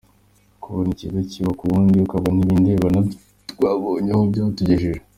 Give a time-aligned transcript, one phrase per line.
[0.61, 3.15] Kubona ikibi kiba ku wundi ukaba ntibindeba na byo
[3.51, 4.91] twabonye aho byatugejeje.